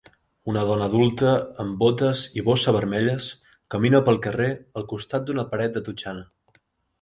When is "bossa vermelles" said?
2.47-3.27